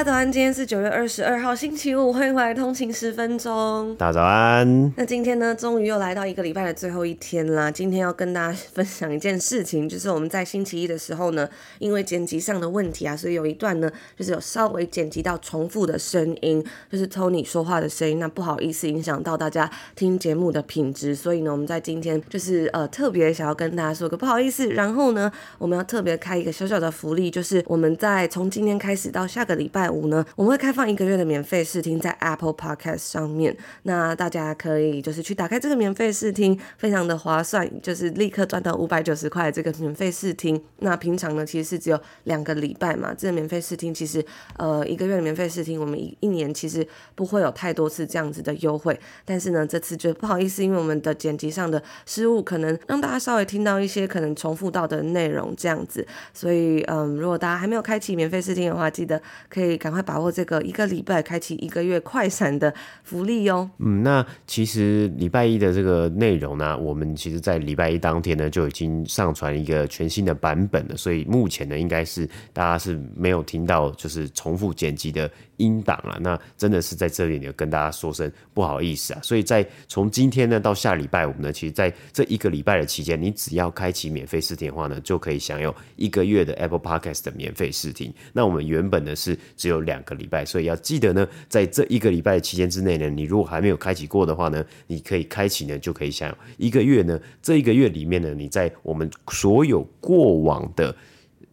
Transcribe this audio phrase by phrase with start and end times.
[0.00, 3.94] 家早安，今天是九月二十二号，星期五，欢迎回来通勤十分钟。
[3.96, 4.94] 大家早安。
[4.96, 7.70] 那今天呢，终于又来到一个礼拜的最后一天啦。
[7.70, 11.46] 今天要跟大家分享一件事情，就是我们在星期一的时候呢，
[11.80, 18.18] 因为剪辑上的问题啊，所以有一段呢，就是有稍微剪辑到重复的声音，就是 Tony 说话的声音。
[18.18, 24.66] 那不好意思，影响到大家听节目的品质，所以呢，我们在今天就是呃特别想要跟大家说个不好意思。
[24.70, 29.89] 然后呢，我们要特别开一个小小的福利，就是我们在从今天开始到下个礼拜。
[29.90, 40.62] 五呢，我们会开放一个月的免费试听在 Apple Podcast 上面，那大家可以就是去打开这个免费试听，非常的划算，就是立刻赚到五百九十块这个免费试听。
[40.78, 44.24] 那平常呢，其实是只有两个礼拜嘛，这个免费试听其实
[44.58, 59.79] 呃一个月的免费试听，我们一一年其实不会有太多次这样子的优惠，但是呢，这次就不好意思，因为我们的剪辑上的失误，可能让大家稍微听到一些可能重复到的内容这样子，所以嗯，如果大家还没有开启免费试听的话，记得可以。
[59.80, 63.68] 赶快把握这个一个礼拜开启一个月快闪的福利哟。
[63.78, 76.18] 嗯，那其实礼拜一的这个内容呢，我们其实在礼拜一当天呢就已经上传一个全新的版本了，所以目前呢应该是大家是没有听到就是重复剪辑的音档了。
[76.20, 79.20] 那真的是在这里呢跟大家说声不好意思啊。
[79.22, 88.12] 所以在从今天呢到下礼拜五呢，其实在这一个礼拜的期间，你只要开启免费试听的话呢，就可以享有一个月的 Apple Podcast 的免费试听。
[88.34, 97.18] 那我们原本呢是只有两个礼拜，所以要记得呢，在这一个礼拜的期间之内呢，你如果还没有开启过的话呢，你可以开启呢，就可以享有一个月呢。
[97.40, 100.94] 这一个月里面呢，你在我们所有过往的。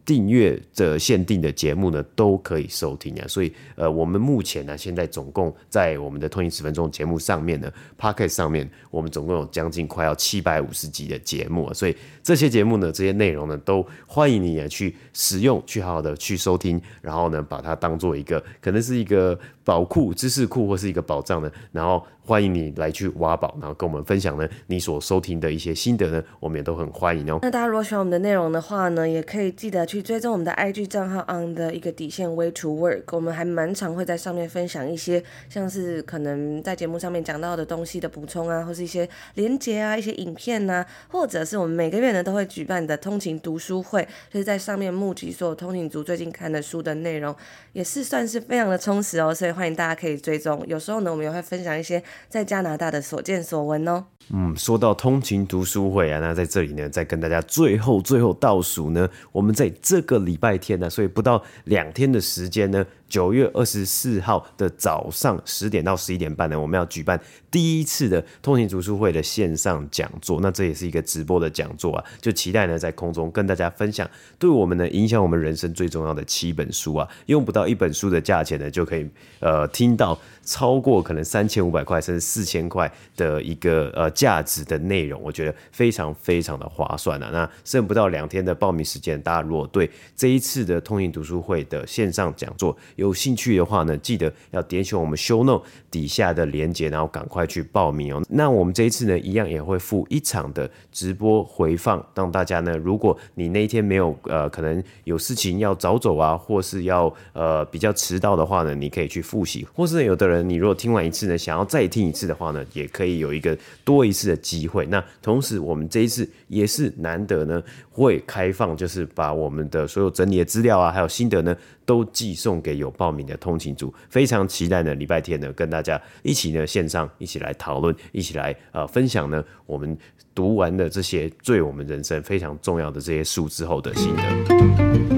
[0.04, 7.70] 订阅的限定的节目呢，都可以收听啊，所以呃，我们目前呢，现在总共在我们的通勤十分钟节目上面呢
[8.00, 11.94] ，Podcast 上面，我们总共有将近快要七百五十集的节目啊，所以
[12.28, 22.04] 这些节目呢，这些内容呢，都欢迎你也去使用，去好好的去收听，然后呢，把它当做一个可能是一个宝库、知识库或是一个宝藏呢，然后。
[22.28, 27.38] 欢迎你来去挖宝，然后跟我们分享呢你所收听的一些心得呢，我们也都很欢迎哦。
[27.40, 47.34] 那大家如果喜欢我们的内容的话呢，也可以记得去追踪我们的 IG 账号 on 的一个底线 way to work，我们还蛮常会在上面分享一些像是可能在节目上面讲到的东西的补充啊，或是一些连接啊、一些影片呐、啊，或者是我们每个月的都会举办的通勤读书会，就是在上面募集所有通勤族最近看的书的内容，
[47.72, 50.64] 也是算是非常的充实哦，所以欢迎大家可以追踪。
[50.66, 52.02] 有时候呢，我们也会分享一些。
[52.28, 54.04] 在加拿大的所见所闻哦。
[54.30, 62.84] 嗯，说到通勤读书会啊，那在这里呢，再跟大家最后最后倒数呢，我们在这个礼拜天呢，所以不到两天的时间呢。
[63.08, 67.20] 九月二十四号的早上十点到十一点半呢，我们要举办
[67.50, 70.40] 第一次的通行读书会的线上讲座。
[70.40, 74.08] 那这也是一个直播的讲座啊，就期待呢在空中跟大家分享，
[74.38, 79.08] 对我们呢影响我们人生最重要的七本书啊，用不到一本书的价钱呢，就可以
[79.40, 87.28] 呃听到超过可能三千五百块甚至四千块的一个呃价值的内容，我觉得非常非常的划算啊。
[87.30, 98.22] 那剩不到两天的报名时间，大家如果对这一次的通勤读书会的线上讲座，有兴趣的话呢，记得要点选我们 show note 底下的链接，然后赶快去报名哦。
[98.30, 114.86] 那我们这一次呢，一样也会附一场的直播回放，让大家呢，如果你那一天没有呃，可能有事情要早走啊，或是要呃比较迟到的话呢，你可以去复习，或是有的人你如果听完一次呢，想要再听一次的话呢，也可以有一个多一次的机会。
[114.86, 121.56] 那同时我们这一次也是难得呢，会开放，就是把我们的所有整理的资料啊，还有心得呢。
[121.88, 129.96] 都寄送给有报名的通勤族，非常期待呢，礼拜天呢，跟大家一起呢线上一起来讨论，一起来呃分享呢我们
[130.34, 135.17] 读完的这些对我们人生非常重要的这些书之后的心得。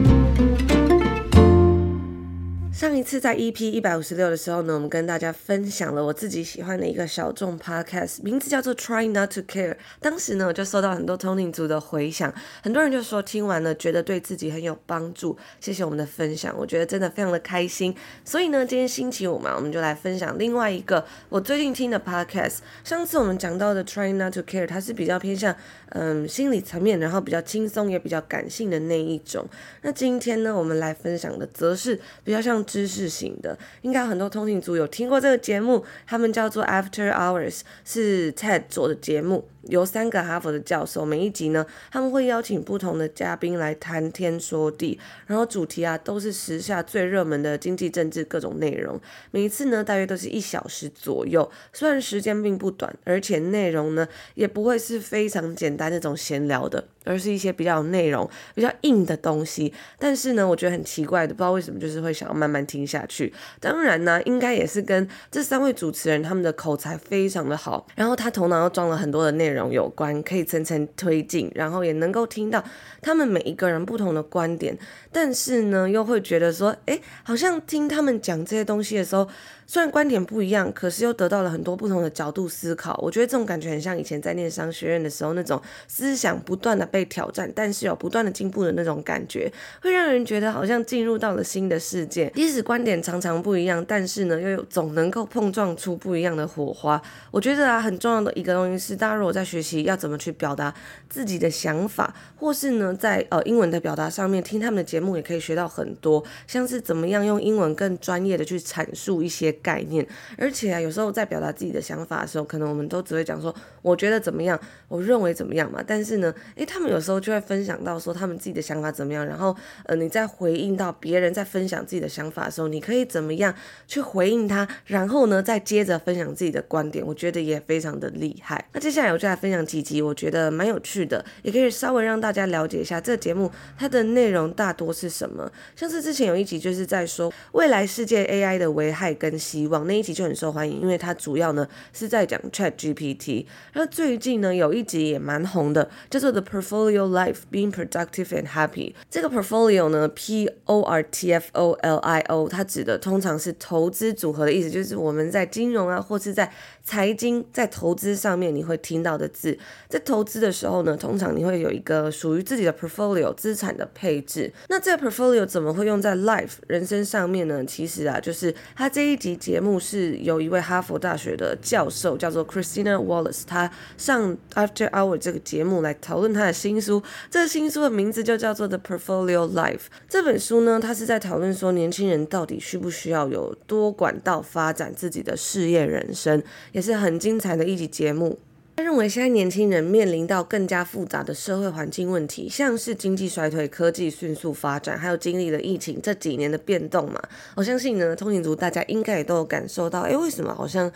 [2.81, 9.77] 上一次在 EP 一百五十六的时候呢，我们跟大家分享了我自己喜欢的一个小众 podcast，名字叫做 Try Not to Care。
[10.00, 12.32] 当时呢，我就收到很多通勤族的回响，
[12.62, 15.37] 很多人就说听完了觉得对自己很有帮助。
[15.61, 17.94] 谢谢我们的分享，我觉得真的非常的开心。
[18.25, 22.61] 所以呢，今天星期五嘛，我们就来分享另外一个我最近听的 podcast。
[22.82, 25.55] 上次我们讲到的 Try Not to Care，它是比较偏向
[25.91, 29.47] 嗯心理层面，然后比较轻松也比较感性的那一种。
[29.82, 33.58] 那今天呢，我们来分享的则是比较像知识型的。
[33.82, 39.49] 应该很多通勤族有听过这个节目，他们叫做 After Hours，是 TED 做的节目。
[39.64, 48.99] 由三个哈佛的教授，每一集呢，他们会邀请不同的嘉宾来谈天说地，然后主题啊都是时下最热门的经济、政治各种内容。
[49.31, 56.87] 每一次呢，大约都是一小时左右，虽然时间并不短，而且内容呢也不会是非常简单那种闲聊的。
[57.05, 63.32] 而是一些比较有内容、比较硬的东西，但是呢，我觉得很奇怪的，不知道为什么，就是会想要慢慢听下去。
[63.60, 72.64] 当然呢，应该也是跟这三位主持人他们的口才非常的好，然后他头脑又装了很多的内容有关，可以层层推进，然后也能够听到
[73.00, 74.76] 他们每一个人不同的观点，
[75.12, 79.28] 但是呢，又会觉得说，哎，好像听他们讲这些东西的时候。
[79.72, 82.99] 虽然观点不一样，可是又得到了很多不同的角度思考。
[83.00, 89.49] 我觉得这种感觉很像以前在念商学院的时候那种思想不断的被挑战，但是有不断的进步的那种感觉，
[89.81, 92.28] 会让人觉得好像进入到了新的世界。
[92.34, 97.00] 即使观点常常不一样，但是呢，又有总能够碰撞出不一样的火花。
[97.31, 100.75] 我觉得啊，很重要的一个东西是，大家如果在学习要怎么去表达
[101.08, 109.56] 自己的想法，或是呢，在呃英文的表达上面听他们的节目，也可以学到很多，像是怎么样用英文更专业的去阐述一些。
[109.62, 114.58] 概念，而且啊，有时候在表达自己的想法的时候，可能我们都只会讲说，我觉得怎么样，
[114.88, 115.82] 我认为怎么样嘛。
[115.86, 123.54] 但是呢，诶，他们有时候就会分享到说他们自己的想法怎么样，然后呃，你在回应到别人在分享自己的想法的时候，你可以怎么样
[123.88, 128.64] 去回应他，然后呢，再接着分享自己的观点，我觉得也非常的厉害。
[128.72, 135.50] 那接下来我就来分享几集，我觉得蛮有趣的，也可以稍微让大家了解一下这个节目它的内容大多是什么。
[135.74, 139.40] 像是之前有一集就是在说未来世界 AI 的危害跟。
[139.50, 143.47] 希望那一集就很受欢迎，因为它主要呢是在讲 Chat GPT。
[143.75, 148.94] 那最近呢有一集也蛮红的，叫做 The Portfolio Life Being Productive and Happy。
[149.11, 156.53] 这个 Portfolio 呢，P O R T F O L I O，它指的通常是投资组合的意思，就是我们在金融啊或是在
[156.85, 159.59] 财经在投资上面你会听到的字。
[159.88, 164.53] 在投资的时候呢，通常你会有一个属于自己的 Portfolio 资产的配置。
[164.69, 167.65] 那这个 Portfolio 怎么会用在 Life 人生上面呢？
[167.65, 169.31] 其实啊，就是它这一集。
[169.41, 177.03] 节目是由一位哈佛大学的教授，叫做 Christina Wallace，他上 After Hour 这个节目来讨论他的新书。
[177.31, 179.85] 这个新书的名字就叫做 The Portfolio Life。
[180.09, 188.38] 这本书呢，他是在讨论说，年轻人到底需不需要有多管道发展自己的事业人生，也是很精彩的一集节目。
[188.76, 197.20] 他认为，现在年轻人面临到更加复杂的社会环境问题，像是经济衰退、科技迅速发展，还有经历了疫情这几年的变动嘛。
[197.55, 200.90] 我相信呢，通勤族大家应该也都有感受到，诶，为什么好像？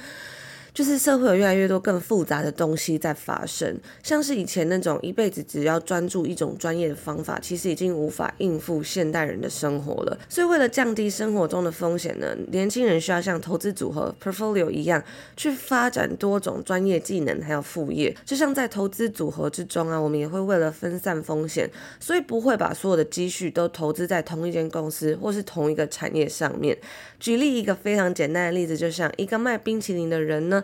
[0.75, 10.19] 就是社会有越来越多更复杂的东西在发生，像是以前那种一辈子只要专注一种专业的方法，其实已经无法应付现代人的生活了。
[10.29, 15.01] 所以为了降低生活中的风险呢，年轻人需要像投资组合 portfolio 一样，
[15.37, 18.13] 去发展多种专业技能，还有副业。
[18.25, 26.77] 就像在投资组合之中啊，我们也会为了分散风险，所以不会把所有的积蓄都投资在同一间公司或是同一个产业上面。
[27.21, 30.64] 举例一个非常简单的例子，就像一个卖冰淇淋的人呢，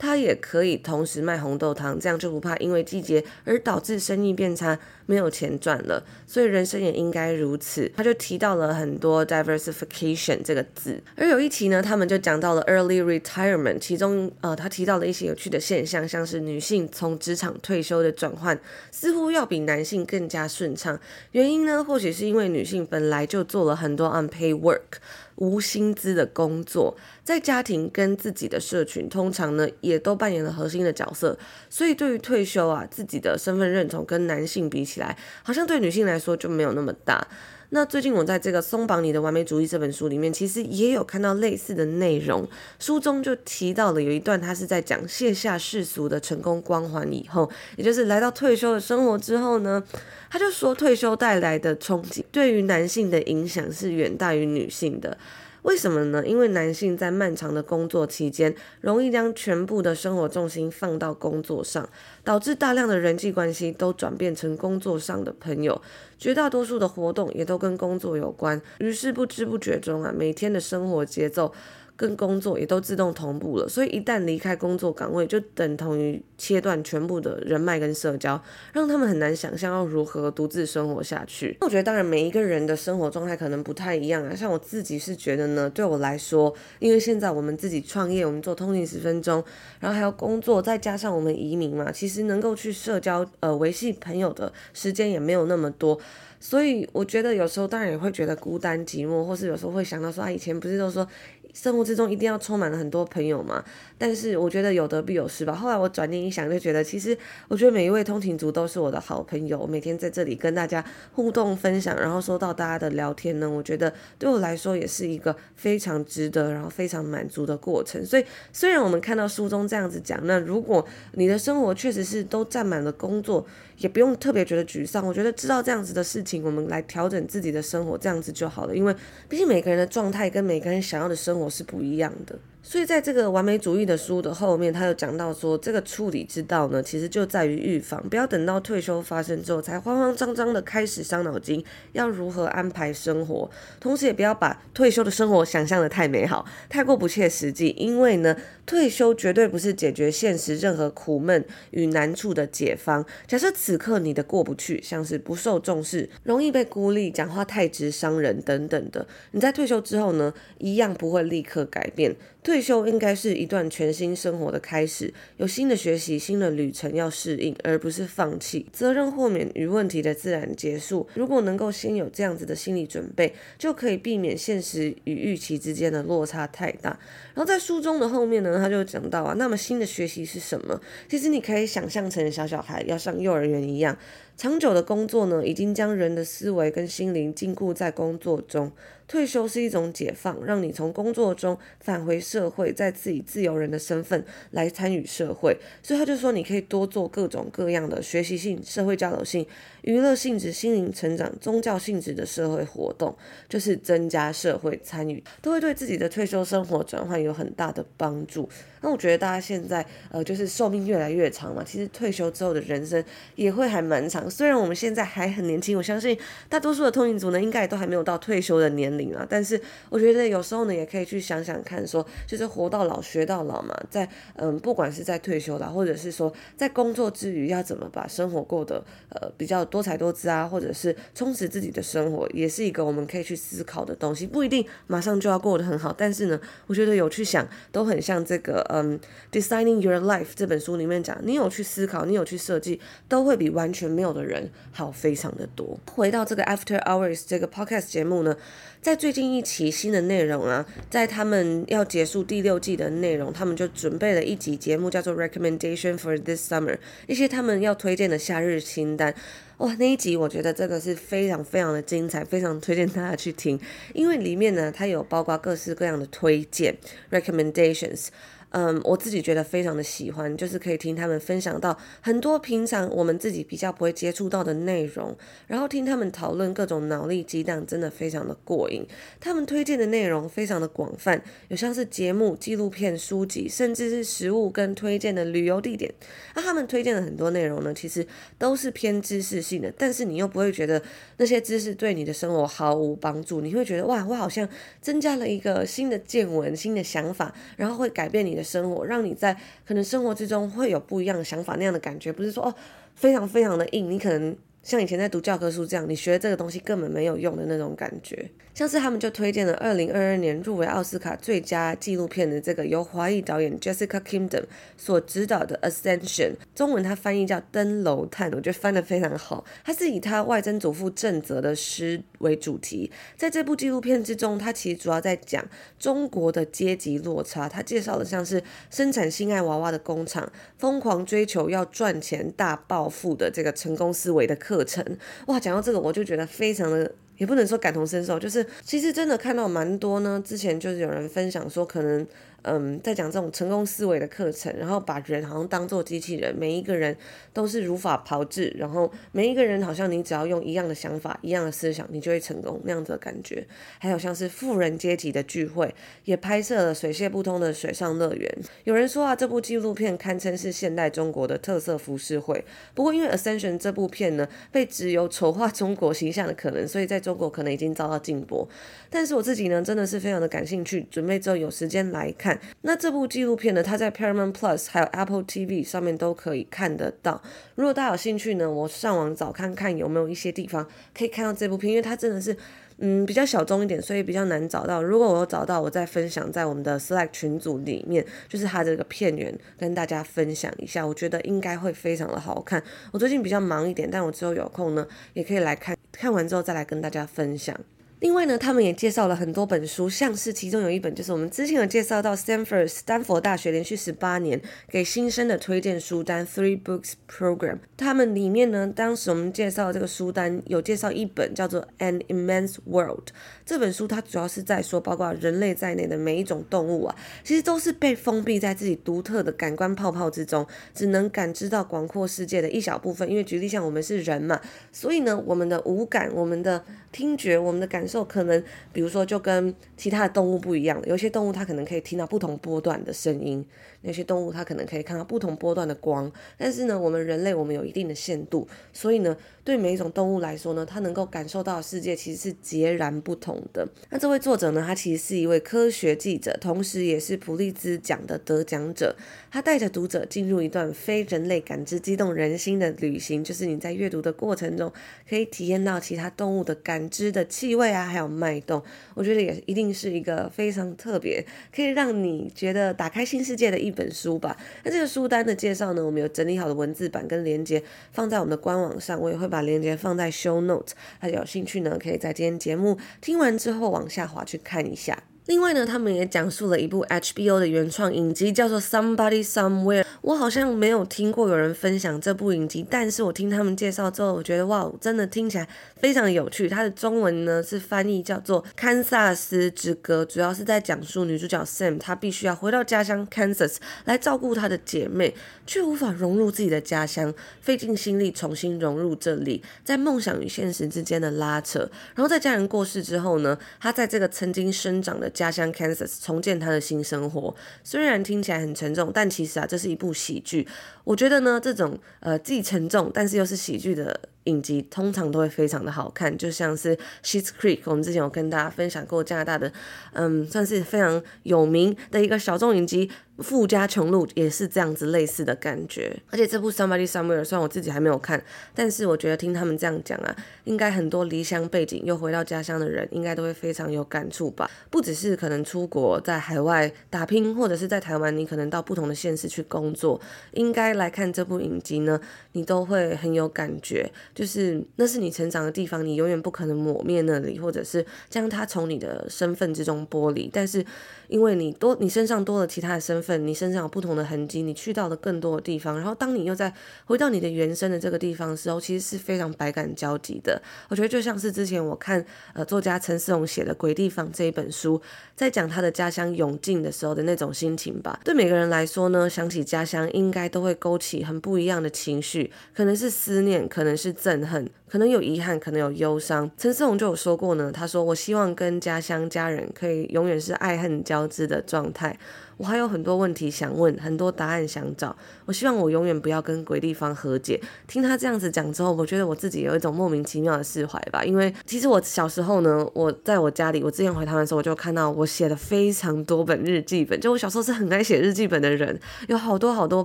[0.00, 6.02] 他也可以同时卖红豆汤，这样就不怕因为季节而导致生意变差，没有钱赚了。
[6.26, 7.92] 所以人生也应该如此。
[7.94, 18.58] 他就提到了很多 diversification 这个字，而有一题呢，他们就讲到了 early retirement，其中呃，他提到了一些有趣的现象，像是女性从职场退休的转换
[18.90, 20.98] 似乎要比男性更加顺畅。
[21.32, 24.98] 原因呢，或许是因为女性本来就做了很多 unpaid work。
[25.36, 31.38] 无薪资的工作，在家庭跟自己的社群，通常呢也都扮演了核心的角色。
[31.68, 37.26] 所以对于退休啊，自己的身份认同跟男性比起来，好像对女性来说就没有那么大。
[37.72, 42.44] 那最近我在这个松绑你的完美主义这本书里面，其实也有看到类似的内容。
[42.80, 49.80] 书中就提到了有一段，他是在讲卸下世俗的成功光环以后，也就是来到退休的生活之后呢，
[50.28, 55.16] 他就说退休带来的冲击对于男性的影响是远大于女性的。
[55.62, 56.26] 为什么呢？
[56.26, 61.88] 因为男性在漫长的工作期间，容易将全部的生活重心放到工作上，
[62.24, 65.80] 导致大量的人际关系都转变成工作上的朋友，
[66.18, 68.60] 绝大多数的活动也都跟工作有关。
[68.78, 71.52] 于是不知不觉中啊，每天的生活节奏。
[72.00, 78.42] 跟工作也都自动同步了，所以一旦离开工作岗位，就等同于切断全部的人脉跟社交，
[78.72, 81.54] 让他们很难想象要如何独自生活下去。
[81.60, 84.34] 我觉得，当然每一个人的生活状态可能不太一样啊。
[84.34, 89.44] 像我自己是觉得呢，对我来说，因为现在我们自己创业，我们做通勤十分钟，
[89.78, 96.00] 然后还要工作，再加上我们移民嘛，其实能够去社交、呃维系朋友的时间也没有那么多。
[96.40, 101.06] 所以我觉得有时候当然也会觉得孤单寂寞，或是有时候会想到说啊，以前不是都说。
[101.52, 103.64] 生活之中一定要充满了很多朋友嘛，
[103.98, 105.52] 但是我觉得有得必有失吧。
[105.52, 107.18] 后来我转念一想，就觉得其实
[107.48, 109.58] 我觉得每一位通勤族都是我的好朋友。
[109.58, 118.06] 我每天在这里跟大家互动分享，然后收到大家的聊天呢，我觉得对我来说也是一个非常值得，然后非常满足的过程。
[118.06, 123.44] 所以虽然我们看到书中这样子讲，那如果你的生活确实是都占满了工作，
[123.80, 125.06] 也不用特别觉得沮丧。
[125.06, 128.74] 我觉得知道这样子的事情，我们来调整自己的生活，这样子就好了。
[128.74, 128.94] 因为
[129.28, 132.38] 毕竟每个人的状态跟每个人想要的生活是不一样的。
[132.70, 143.50] 所以，在这个完美主义的书的后面，他有讲到说，这个处理之道呢，其实就在于预防，不要等到退休发生之后，才慌慌张张的开始伤脑筋，要如何安排生活。
[143.80, 147.74] 同时，也不要把退休的生活想象得太美好，太过不切实际。
[147.76, 153.04] 因为呢，退休绝对不是解决现实任何苦闷与难处的解方。
[153.26, 162.14] 假设此刻你的过不去，像是不受重视、容易被孤立、讲话太直伤人等等的，你在退休之后呢，一样不会立刻改变。
[162.42, 168.66] 退休应该是一段全新生活的开始，有新的学习、新的旅程要适应，而不是放弃。
[168.72, 171.08] 责任豁免与问题的自然结束。
[171.14, 176.90] 如果能够先有这样子的心理准备，就可以避免现实与预期之间的落差太大。
[177.34, 180.80] 然后在书中的后面呢，他就讲到啊，那么新的学习是什么？
[181.08, 183.96] 其实你可以想象成小小孩要上幼儿园一样。
[184.40, 188.72] 长久的工作呢，已经将人的思维跟心灵禁锢在工作中。
[189.06, 195.58] 退休是一种解放，让你从工作中返回社会，再次以自由人的身份来参与社会。
[195.82, 199.46] 所以他就说，你可以多做各种各样的学习性、社会交流性、
[199.82, 203.14] 娱乐性质、心灵成长、宗教性质的社会活动，
[203.46, 208.48] 就是增加社会参与，都会对自己的退休生活转换有很大的帮助。
[208.82, 213.02] 那我觉得大家现在呃，就是寿命越来越长嘛，其实退休之后的人生
[213.34, 214.28] 也会还蛮长。
[214.30, 216.18] 虽然我们现在还很年轻，我相信
[216.48, 219.26] 大多数的通勤族呢，应该也都还没有到退休的年龄啊。
[219.28, 219.60] 但是
[219.90, 234.26] 我觉得有时候呢，也可以去想想看说，就是活到老学到老嘛，在嗯，不管是在退休了，或者是说在工作之余，要怎么把生活过得呃比较多彩多姿啊，或者是充实自己的生活，也是一个我们可以去思考的东西。
[234.26, 238.66] 不一定马上就要过得很好，但是呢，我觉得有去想，都很像这个。
[238.72, 238.98] 嗯，
[239.32, 245.78] 《Designing Your Life》这本书里面讲，你有去思考，你有去设计，都会比完全没有的人好非常的多。
[245.92, 248.36] 回到这个 After Hours 这个 Podcast 节目呢，
[248.80, 259.14] 在最近一期新的内容啊，在他们要结束第六季的内容，他们就准备了一集节目，叫做 Recommendation for This Summer，一些他们要推荐的夏日清单。
[259.58, 263.60] 哇，那一集我觉得真的是非常非常的精彩，非常推荐大家去听，
[263.92, 266.74] 因为里面呢，它有包括各式各样的推荐
[267.10, 268.06] Recommendations。
[268.52, 275.16] 嗯，我自己觉得非常的喜欢，就是可以听他们分享到很多平常我们自己比较不会接触到的内容，
[275.46, 278.84] 然后听他们讨论各种脑力激荡，真的非常的过瘾。
[279.20, 285.94] 他们推荐的内容非常的广泛，有像是节目、纪录片、书籍，甚至是食物跟推荐的旅游地点。
[286.34, 288.04] 那他们推荐的很多内容呢，其实
[288.36, 290.82] 都是偏知识性的，但是你又不会觉得
[291.18, 294.48] 那些知识对你的生活毫无帮助，你会觉得哇，我好像
[294.80, 298.39] 增加了一个新的见闻、新的想法，然后会改变你的。
[298.42, 302.54] 生活让你在可能生活之中会有不一样的想法，那样的感觉不是说哦，
[302.94, 304.36] 非常非常的硬，你可能。
[304.62, 308.30] 像以前在读教科书这样，你学这个东西根本没有用的那种感觉。
[308.60, 314.42] 像是他们就推荐了二零二二年入围奥斯卡最佳纪录片的这个由华裔导演 Jessica Kingdom
[314.76, 319.42] 所执导的《Ascension》，中文它翻译叫《登楼探》，我觉得翻得非常好。
[319.64, 325.42] 它是以他外曾祖父郑泽的诗为主题，在这部纪录片之中，它其实主要在讲
[325.78, 327.48] 中国的阶级落差。
[327.48, 334.36] 它介绍了像是生产性爱娃娃的工厂，疯狂追求要赚钱、大暴富的这个成功思维的。
[334.36, 334.84] 课程
[335.28, 340.20] 哇，讲到这个我就觉得非常的，也不能说感同身受，就是其实真的看到蛮多呢。
[340.26, 342.04] 之前就是有人分享说，可能。
[342.42, 346.96] 嗯，在讲这种成功思维的课程，然后把人好像当做机器人，每一个人
[347.32, 353.46] 都是如法炮制，然后每一个人好像你只要用一样的想法、一样的思想，你就会成功那样子的感觉。
[353.78, 358.38] 还有像是富人阶级的聚会，也拍摄了水泄不通的水上乐园。
[358.64, 362.44] 有人说啊，这部纪录片堪称是现代中国的特色浮世绘。
[362.74, 368.48] 不过因为《Ascension》这部片呢，被指有丑化中国形象的可能，所以在中国可能已经遭到禁播。
[368.88, 372.29] 但是我自己呢，真的是非常的感兴趣，准备之后有时间来看。
[372.62, 377.22] 那这部纪录片呢，它在 Paramount Plus 还有 Apple TV 上面都可以看得到。
[377.54, 382.36] 如果大家有兴趣呢，我上网找看看有没有一些地方可以看到这部片，因为它真的是
[382.78, 384.82] 嗯比较小众一点，所以比较难找到。
[384.82, 390.86] 如果我有找到，我再分享在我们的 Slack 群组里面，就是它这个片源跟大家分享一下。
[390.86, 392.62] 我觉得应该会非常的好看。
[392.92, 395.76] 我最近比较忙一点，但我之后有空呢，也可以来看。
[395.92, 397.54] 看完之后再来跟大家分享。
[398.00, 407.58] 另外呢，他们也介绍了很多本书，像是其中有一本就是我们之前有介绍到 Stanford 斯坦福大学连续十八年给新生的推荐书单 Three Books Program。
[407.76, 413.08] 他们里面呢，当时我们介绍这个书单有介绍一本叫做 An Immense World
[413.44, 423.10] 这本书，它主要是在说，包括人类在内的每一种动物啊，其实都是被封闭在自己独特的感官泡泡之中，只能感知到广阔世界的一小部分。
[423.10, 424.40] 因为举例像我们是人嘛，
[424.72, 428.42] 所以呢，我们的五感、我们的听觉、我们的感受可能，
[428.72, 433.44] 比如说就跟其他的动物不一样，有些动物它可能可以听到不同波段的声音，
[433.80, 436.10] 那些动物它可能可以看到不同波段的光。
[436.38, 443.68] 但是呢，我们人类我们有一定的限度，所以呢，对每一种动物来说呢，它能够感受到世界其实是截然不同的。
[443.90, 448.94] 那这位作者呢，他其实是一位科学记者，同时也是普利兹奖的得奖者。
[449.30, 454.72] 他带着读者进入一段非人类感知激动人心的旅行，就是你在阅读的过程中
[455.08, 458.62] 可以体验到其他动物的感知的气味啊，还有脉动。
[458.94, 464.36] 我觉得也一定是一个非常特别，可以让你觉得打开新世界的一本书吧。
[464.64, 475.04] 那这个书单的介绍呢，我们有整理好的文字版跟连接放在我们的官网上，我也会把链接放在 show note，大家有兴趣呢，可以在今天节目听完之后往下滑去看一下。
[475.26, 479.82] 另外呢，他们也讲述了一部 HBO 的原创影集，叫做《Somebody Somewhere》。
[480.00, 485.46] 我好像没有听过有人分享这部影集，但是我听他们介绍之后，我觉得哇，真的听起来
[485.76, 486.48] 非常有趣。
[486.48, 495.14] 它的中文呢是翻译叫做《堪萨斯之歌》，主要是在讲述女主角 Sam，她必须要回到家乡 Kansas 来照顾她的姐妹，
[495.46, 497.12] 却无法融入自己的家乡，
[497.42, 501.70] 费尽心力重新融入这里，在梦想与现实之间的拉扯。
[501.94, 510.46] 然后在家人过世之后呢，她在这个曾经生长的家乡 Kansas 重建他的新生活，虽然听起来很沉重，但其实啊，这是一部喜剧。
[510.84, 516.16] 我觉得呢，这种呃既沉重但是又是喜剧的影集，通常都会非常的好看。
[516.16, 519.52] 就像是 Schitt's Creek，我们之前有跟大家分享过加拿大的，
[519.92, 522.90] 嗯，算是非常有名的一个小众影集。
[523.20, 534.50] 富家穷路也是这样子类似的感觉，而且这部 Somebody Somewhere 虽然我自己还没有看，但是我觉得听他们这样讲啊，应该很多离乡背景又回到家乡的人，应该都会非常有感触吧。
[534.70, 540.00] 不只是可能出国在海外打拼，或者是在台湾，你可能到不同的县市去工作，
[540.32, 542.00] 应该来看这部影集呢，
[542.32, 550.62] 你都会很有感觉，就是那是你成长的地方，你永远不可能抹灭那里，或者是将它从你的身份之中剥离，但是
[551.10, 553.26] 因为你多，你身上多了其他的身份。
[553.26, 556.52] 你身上有不同的痕迹，你去到了更多的地方，然后当你又在
[556.84, 560.40] 回到你的原生的这个地方的时候，其实是非常百感交集的。
[560.68, 564.80] 我觉得就像是之前我看呃作家陈思荣写的《鬼地方》这一本书，
[565.16, 568.00] 在讲他的家乡永靖的时候的那种心情吧。
[568.04, 576.30] 对每个人来说呢，想起家乡应该都会勾起很不一样的情绪，可能是思念，可能是憎恨，可能有遗憾，可能有忧伤。
[576.36, 581.98] 陈思荣就有说过呢，他说：“我希望跟家乡家人可以永远是爱恨交织的状态。”
[582.40, 584.96] 我还有很多问题想问，很多答案想找。
[585.26, 587.38] 我希望我永远不要跟鬼地方和解。
[587.68, 591.04] 听他这样子讲之后，我觉得我自己有一种莫名其妙的释怀吧。
[591.04, 596.98] 因为其实我小时候呢，我在我家里，我之前回台湾的时候，我就看到我写了非常多本日记本。
[596.98, 599.84] 就我小时候是很爱写日记本的人，有好多好多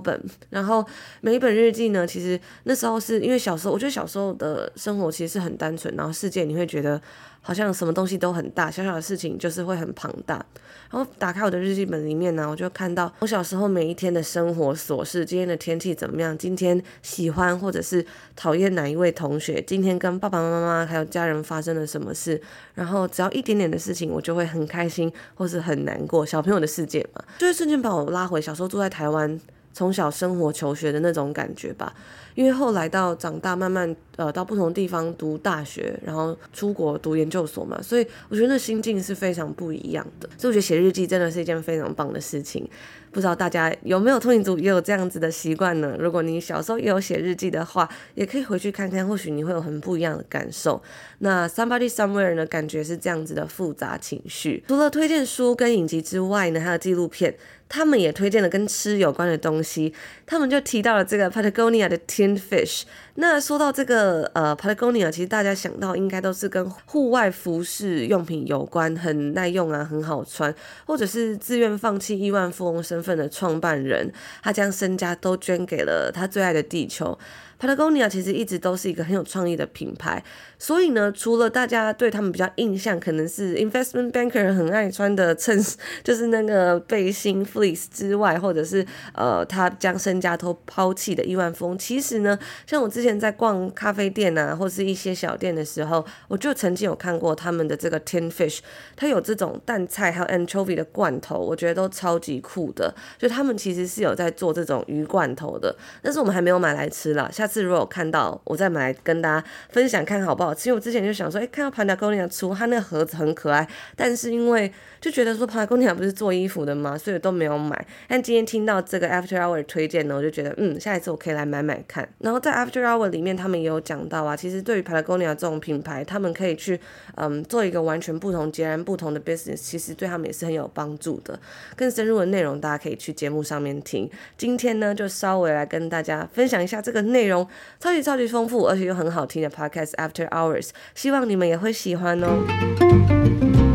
[0.00, 0.18] 本。
[0.48, 0.82] 然后
[1.20, 6.98] 每一本日记呢，其实那时候是因为小时候，我觉得小时候的生活其实是很单纯，然后世界你会觉得。
[7.46, 10.44] 好像什么东西都很大，小小的事情就是会很庞大。
[10.90, 16.36] 然后打开我的日记本里面呢，我就看到我小时候每一天的生活琐事，今天的天气怎么样？
[16.36, 18.04] 今天喜欢或者是
[18.34, 19.62] 讨厌哪一位同学？
[19.62, 22.40] 今天跟爸爸妈妈还有家人发生了什么事？
[22.74, 26.26] 然后只要一点点的事情，我就会很开心或是很难过。
[26.26, 29.40] 小朋友的世界嘛，就会瞬间把我拉回小时候住在台湾。
[29.76, 31.92] 从小生活求学的那种感觉吧，
[32.34, 40.26] 因为后来到长大，慢慢呃到不同地方读大学，然后出国读研究所嘛，所以我觉得那心境是非常不一样的。
[40.38, 42.66] 所以我觉得写日记真的是一件非常棒的事情。
[43.16, 45.96] 不知道大家有没有通勤族也有这样子的习惯呢？
[45.98, 50.82] 如果你小时候也有写日记的话，也可以回去看看，或许你会有很不一样的感受。
[51.20, 54.62] 那 Somebody Somewhere 呢，感觉是这样子的复杂情绪。
[54.68, 57.34] 除了推荐书跟影集之外呢，还有纪录片。
[57.68, 59.92] 他们也推荐了跟吃有关的东西，
[60.24, 62.82] 他们就提到了这个 Patagonia 的 tin Fish。
[63.18, 70.54] 那说到这个呃 Patagonia，其实大家想到应该都是跟户外服饰用品有关，很耐用啊，很好穿，
[70.86, 77.18] 或者是自愿放弃亿万富翁身份的创办人，他将身家都捐给了他最爱的地球。
[77.58, 80.22] Patagonia 其实一直都是一个很有创意的品牌，
[80.58, 85.56] 所以呢，除了大家对他们比较印象可能是 investment banker 很爱穿的衬，
[86.02, 98.60] 就是那个背心 fleece 之外，或者是呃他将身家都抛弃的亿万富翁，其实呢，像我之前在逛咖啡店啊，或是一些小店的时候，我就曾经有看过他们的这个 tin fish，
[98.96, 102.94] 它有这种淡菜还有 anchovy 的罐头，我觉得都超级酷的。
[103.18, 107.30] 就他们其实是有在做这种鱼罐头的，但是我们还没有买来吃了。
[107.30, 114.72] 下次如果看到，我再买来跟大家分享看好不好其实我之前就想说，哎，看到 Patagonia 出，它那个盒子很可爱，但是因为
[115.06, 117.86] 就觉得说 Patagonia 不是做衣服的吗，所以都没有买。
[118.08, 122.08] 但今天听到这个 After Hour 推荐呢，我就觉得，嗯，下一次我可以来买买看。
[122.18, 126.80] 然后在 After Hour 里面，他们也有讲到啊，其实对于 Patagonia 这种品牌，他们可以去
[127.14, 131.38] 嗯做一个完全不同、截然不同的 business，其实对他们也是很有帮助的。
[131.76, 134.10] 更深入的内容，大家可以去节目上面听。
[134.36, 137.46] 今天呢，就稍微来跟大家分享一下这个内容，
[137.78, 143.65] 超级超级丰富，而且又很好听的 Podcast After Hours，希望你们也会喜欢哦。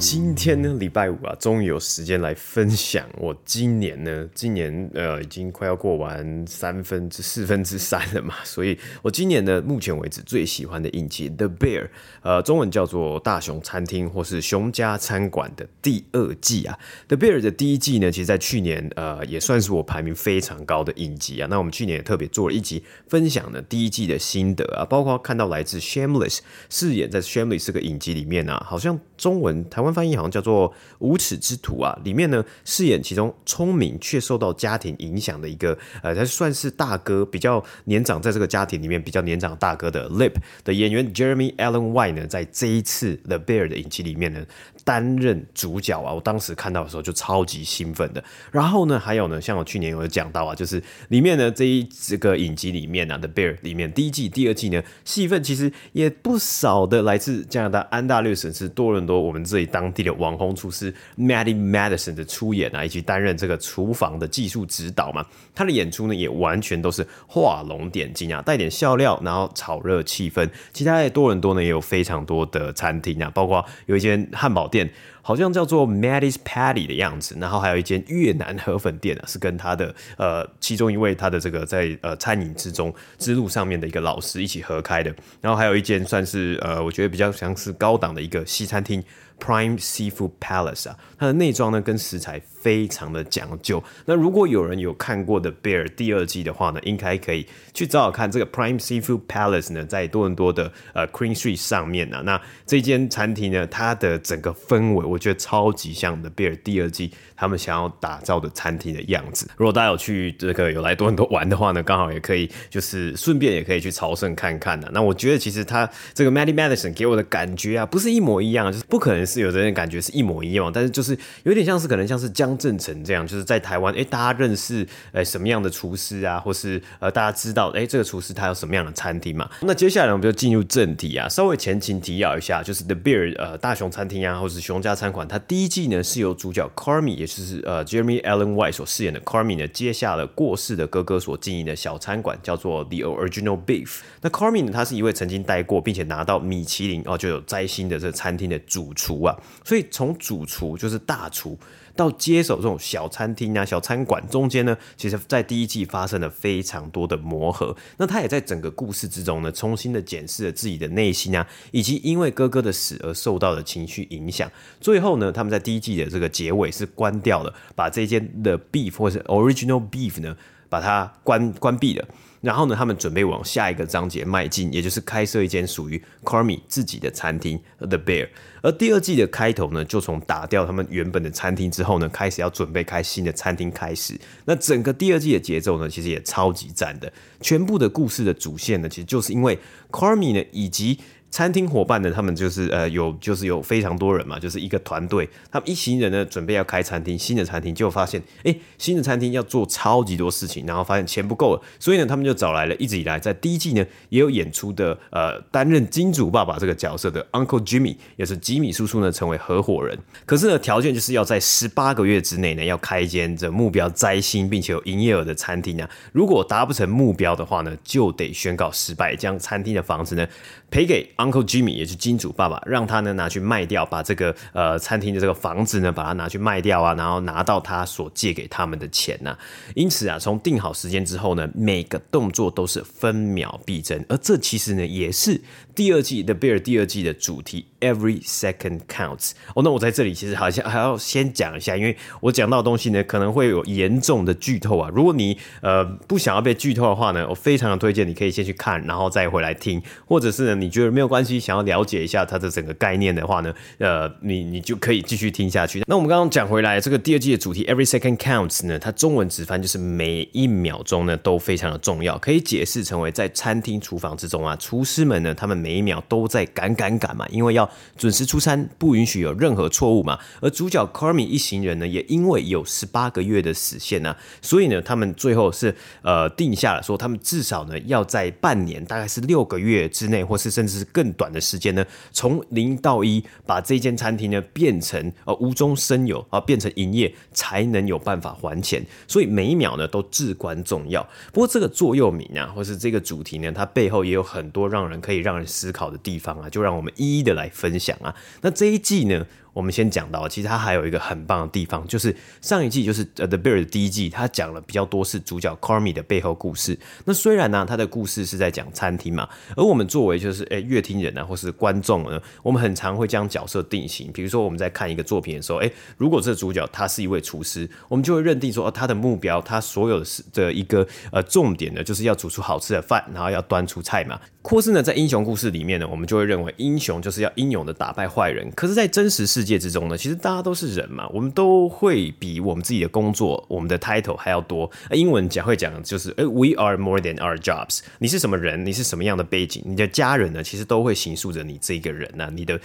[0.00, 11.82] 今天呢，礼拜五啊，终于有时间来分享我今年呢，今年呃已经快要过完三分之四分之三了嘛， 所以我今年呢，目前为止最喜欢的影集《The Bear》，
[12.22, 16.78] 呃，中文叫做《大熊餐厅》或是《熊家餐馆》的第二季啊，
[17.14, 21.46] 《The Bear》的第一季呢，其实在去年呃也算是我排名非常高的影集啊。
[21.50, 26.38] 那我们去年也特别做了一集分享呢第一季的心得啊，包括看到来自 Shameless
[26.70, 29.89] 饰演在 Shameless 这个影集里面啊，好像中文台湾。
[29.92, 44.44] 翻译好像叫做《无耻之徒》啊，里面呢饰演其中聪明却受到家庭影响的一个呃，他算是大哥，比较年长，在这个家庭里面比较年长大哥的 Lip 的演员 Jeremy Allen White 呢，在这一次 The Bear 的影集里面呢。
[44.82, 46.10] 担任主角啊！
[46.10, 48.24] 我当时看到的时候就超级兴奋的。
[48.50, 65.24] 然后呢，还有呢，像我去年有讲到啊，就是里面呢这一这个影集里面啊，《The Bear》里面第一季、第二季呢戏份其实也不少的，来自加拿大安大略省是多伦多我们这里当地的网红厨师 Matty Madison 的出演啊，以及担任这个厨房的技术指导嘛。
[65.54, 70.46] 他的演出呢也完全都是画龙点睛啊，带点笑料，然后炒热气氛。
[70.74, 74.90] 其他在多伦多呢也有非常多的餐厅啊，包括有一间汉堡店，
[75.22, 89.02] 好像叫做 Maddie's Patty 的样子，然后还有一间越南河粉店啊，是跟他的呃其中一位他的这个在呃餐饮之中之路上面的一个老师一起合开的，然后还有一间算是呃我觉得比较像是高档的一个西餐厅。
[89.40, 93.82] Prime Seafood Palace 啊，它的内装呢跟食材非常的讲究。
[94.04, 102.20] 那如果有人有看过的《Bear》第二季的话呢，应该可以去找找看这个 Prime Seafood Palace 呢，在多伦多的呃 Queen Street 上面啊。
[102.24, 109.48] 那这间餐厅呢，它的整个氛围我觉得超级像的《Bear》第二季他们想要打造的餐厅的样子。
[109.56, 114.90] 如果大家有去这个有来多伦多玩的话呢，刚好也可以就是顺便也可以去朝圣看看的。
[114.92, 119.29] 那我觉得其实它这个 Maddy Madison 给我的感觉啊，不是一模一样，就是不可能。
[119.30, 129.48] 是有的人感觉是一模一样，但是就是有点像是可能像是江振成这样，就是在台湾，哎，大家认识哎什么样的厨师啊，或是呃大家知道，哎，这个厨师他有什么样的餐厅嘛？
[129.60, 143.98] 那接下来我们就进入正题啊，稍微前情提要一下，就是 The Bear 呃大熊餐厅啊，或是熊家餐馆，它第一季呢是由主角 Carmi，也就是呃 Jeremy Allen White 所饰演的 Carmi 呢，接下了过世的哥哥所经营的小餐馆，叫做 The Original Beef。
[144.22, 149.19] 那 Carmi 呢，他是一位曾经待过并且拿到米其林哦就有摘星的这个餐厅的主厨。
[149.22, 151.58] 啊，所以从主厨就是大厨
[151.96, 157.76] 到接手这种小餐厅啊、小餐馆中间呢，其实在第一季发生了非常多的磨合。
[157.98, 164.50] 那他也在整个故事之中呢，重新的检视了自己的内心啊，以及因为哥哥的死而受到的情绪影响。
[164.80, 170.36] 最后呢，他们在第一季的这个结尾是关掉了，把这间的 beef 或是 original beef 呢，
[170.68, 172.08] 把它关关闭了。
[172.40, 178.28] 然后呢，他们准备往下一个章节迈进，也就是开设一间属于 Carmi 自己的餐厅 The Bear。
[178.62, 184.18] 而第二季的开头呢，就从打掉他们原本的餐厅之后呢，开始要准备开新的餐厅开始。
[184.46, 187.12] 那整个第二季的节奏呢，其实也超级赞的。
[187.40, 189.58] 全部的故事的主线呢，其实就是因为
[189.90, 190.98] Carmi 呢以及
[191.30, 220.26] 餐厅伙伴呢，他们就是呃有就是有非常多人嘛，就是一个团队，他们一行人呢准备要开餐厅，新的餐厅，结果发现哎，新的餐厅要做超级多事情，然后发现钱不够了，所以呢，他们就找来了一直以来在第一季呢也有演出的呃担任金主爸爸这个角色的 Uncle Jimmy，也是吉米叔叔呢成为合伙人，可是呢条件就是要在十八个月之内呢要开一间这目标摘星并且有营业额的餐厅啊，如果达不成目标的话呢，就得宣告失败，将餐厅的房子呢
[220.72, 221.08] 赔给。
[221.20, 229.38] Uncle Jimmy 也是金主爸爸，让他呢拿去卖掉，把这个呃餐厅的这个房子呢，把它拿去卖掉啊，然后拿到他所借给他们的钱呐、啊。
[229.74, 235.40] 因此啊，从定好时间之后呢，每个动作都是分秒必争，而这其实呢也是
[235.74, 237.66] 第二季 The Bear 第二季的主题。
[237.80, 239.32] Every second counts。
[239.54, 244.90] 哦，那我在这里其实好像还要先讲一下，因为我讲到的东西呢，可能会有严重的剧透啊。
[244.94, 255.82] 如果你呃不想要被剧透的话呢，我非常的推荐你可以先去看，然后再回来听，或者是呢你觉得没有关系，想要了解一下它的整个概念的话呢，呃，你你就可以继续听下去。
[255.86, 270.18] 那我们刚刚讲回来，这个第二季的主题 Every second counts 呢，它中文直翻就是每一秒钟呢都非常的重要，可以解释成为在餐厅厨房之中啊，厨师们呢他们每一秒都在赶赶赶嘛，因为要准时出餐，不允许有任何错误嘛。
[270.40, 288.84] 而主角 Carmi 一行人呢，也因为有十八个月的死线呢、啊，所以呢，他们最后是呃定下了说，他们至少呢要在半年，大概是六个月之内，或是甚至是更短的时间呢，从零到一把这间餐厅呢变成呃无中生有啊，变成营业，才能有办法还钱。
[289.06, 291.06] 所以每一秒呢都至关重要。
[291.32, 298.14] 不过这个座右铭啊，或是这个主题呢，它背后也有很多让人可以让人思考的地方啊，就让我们一一的来分享啊。
[298.40, 306.78] 那这一季呢，我们先讲到，其实它还有一个很棒的地方，就是上一季就是呃 The Bear 的第一季，它讲了比较多是主角 Carmy 的背后故事。
[307.04, 314.10] 那虽然呢，他的故事是在讲餐厅嘛，而我们作为就是诶乐听人啊，或是观众呢，我们很常会将角色定型。
[314.12, 324.18] 比如说我们在看一个作品的时候，诶，如果这主角他是一位厨师，我们就会认定说，哦，他的目标，他所有的的一个呃重点呢，就是要煮出好吃的饭，然后要端出菜嘛。
[324.42, 328.50] 或是呢，在英雄故事里面呢，我们就会认为英雄就是要英勇的打败坏人。
[328.52, 334.70] 可是，在真实世界之中呢，其实大家都是人嘛，我们都会比我们自己的工作、我们的 title 还要多。
[334.92, 337.80] 英文讲会讲就是，诶，We are more than our jobs。
[337.98, 338.64] 你是什么人？
[338.64, 339.62] 你是什么样的背景？
[339.66, 340.42] 你的家人呢？
[340.42, 342.58] 其实都会形塑着你这个人呐、你的